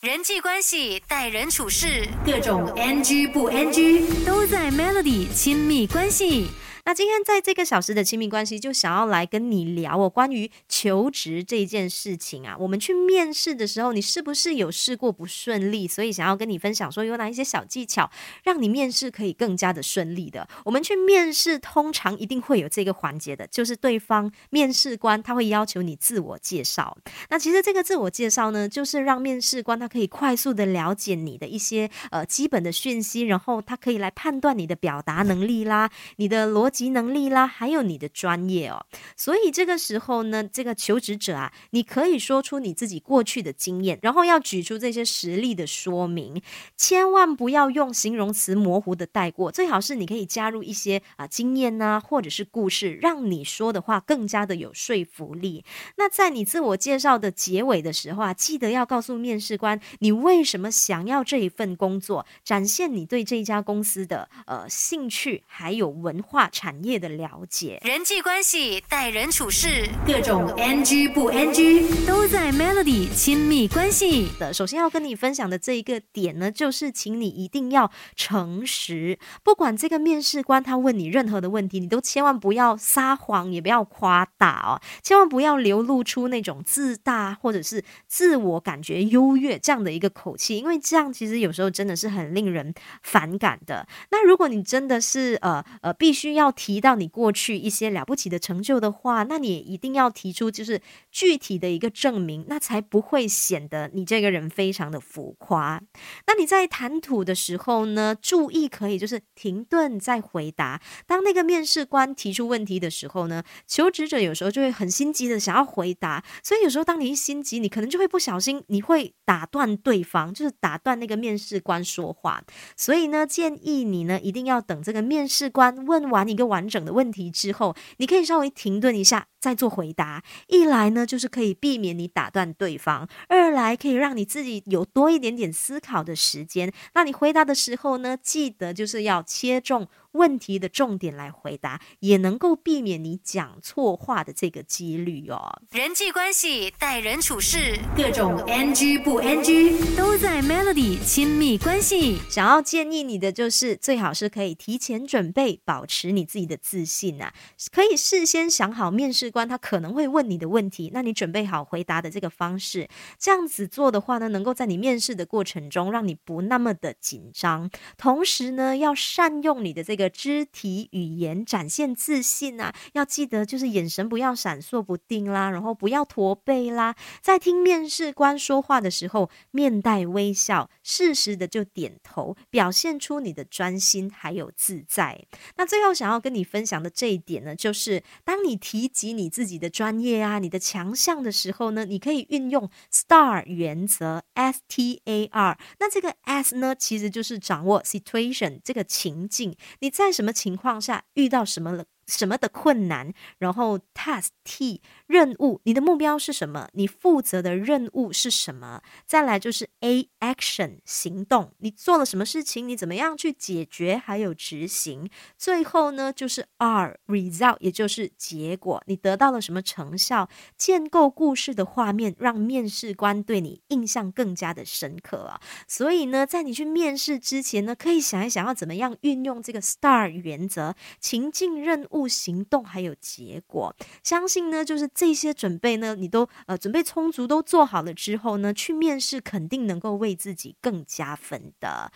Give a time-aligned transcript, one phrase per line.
[0.00, 6.50] 人际关系、待人处事，各种 NG 不 NG 都在 Melody 亲密关系。
[6.88, 12.56] 那今天在这个小时的亲密关系，就想要来跟你聊哦，关于求职这件事情啊。
[12.58, 15.86] 我们去面试的时候，你是不是有试过不顺利？
[15.86, 18.10] 所以想要跟你分享说，有哪一些小技巧，
[18.42, 20.48] 让你面试可以更加的顺利的。
[20.64, 26.96] 我们去面试，通常一定会有这个环节的，就是对方面试官他会要求你自我介绍。
[27.28, 36.77] 那其实这个自我介绍呢，就是让面试官他可以快速的了解你的一些呃基本的讯息，然后他可以来判断你的表达能力啦，你的逻辑。
[36.78, 38.86] 及能力啦，还有你的专业哦，
[39.16, 46.40] 所以这个时候呢，这个求职者啊，你可以说出你自己过去的经验，然后要举出这些实例的说明，
[46.76, 55.64] 千万不要用形容词模糊的带过，最好是你可以加入一些啊经验呐，或者是故事，让你说的话更加的有说服力。
[55.96, 66.67] 那在你自我介绍的结尾的时候啊，记得要告诉面试官你为什么想要这一份工作，展现你对这家公司的呃兴趣，还有文化产。
[66.68, 74.52] 产业的了解，人际关系、待人处事，各种 NG 不 NG 都在 Melody 亲密关系的。
[74.52, 79.18] 首先要跟你分享的这一个点呢，就是请你一定要诚实。
[79.42, 93.88] 不管这个面试官他问你任何的问题，你都千万不要撒谎，也不要夸大哦，千万不要流露出那种自大或者是自我感觉优越这样的一个口气，因为这样其实有时候真的是很令人反感的。
[94.10, 96.52] 那如果你真的是呃呃必须要。
[96.58, 105.80] 提到你过去一些了不起的成就的话，那你一定要提出就是具体的一个证明，那才不会显得你这个人非常的浮夸。
[106.26, 110.82] 那你在谈吐的时候呢，注意可以就是停顿再回答。
[111.06, 122.42] 当那个面试官提出问题的时候呢，求职者有时候就会很心急的想要回答，所以有时候当你一心急，你可能就会不小心你会打断对方，就是打断那个面试官说话。
[122.76, 126.48] 所以呢，建议你呢一定要等这个面试官问完一一个。
[126.48, 130.24] 完整的问题之后，你可以稍微停顿一下，再做回答。
[130.46, 136.72] 一来呢，就是可以避免你打断对方；二来可以让你自己有多一点点思考的时间。
[136.94, 139.88] 那你回答的时候呢，记得就是要切中。
[140.12, 145.60] 问题的重点来回答，也能够避免你讲错话的这个几率哦。
[145.70, 152.18] 人际关系、待人处事，各种 NG 不 NG 都在 Melody 亲密关系。
[152.30, 157.32] 想要建议你的就是，最好是可以提前准备，保持你自己的自信啊。
[157.70, 162.88] 可以事先想好面试官他可能会问你的问题，那你准备好回答的这个方式。
[163.18, 167.70] 这样这样子做的话呢，能够在你面试的过程中让你不那么的紧张。
[167.96, 169.98] 同时呢，要善用你的这。
[169.98, 185.26] 个肢体语言展现自信啊，要记得就是眼神不要闪烁不定啦，然后不要驼背啦，在听面试官说话的时候，面带微笑，适时的就点头，表现出你的专心还有自在。
[185.56, 195.58] 那最后想要跟你分享的这一点呢，就是当你提及你自己的专业啊，你的强项的时候呢，你可以运用 STAR 原则，S T A R。
[195.80, 199.56] 那这个 S 呢，其实就是掌握 situation 这个情境。
[199.80, 199.88] 你。
[199.88, 201.86] 你在什么情况下遇到什么了？
[202.08, 206.68] 什么的困难，然后 task t 任务，你的目标是什么？
[206.72, 208.82] 你负责的任务是什么？
[209.06, 212.66] 再来就是 a action 行动，你做了什么事情？
[212.66, 213.96] 你怎么样去解决？
[213.96, 215.08] 还有执行。
[215.36, 220.28] 最后呢，就是 r result，也就是结果，你得到了什么成效？
[220.56, 225.40] 建构故事的画面，让面试官对你印象更加的深刻啊。
[225.66, 232.08] 所以呢，在你去面试之前呢，可以想一想要怎么样运用这个 star 原则，情境任务不。
[232.18, 233.72] 行动还有结果，
[234.02, 241.86] 相信呢，就是这些准备呢，你都呃准备充足，都做好了之后呢，去面试肯定能够为自己更加分的。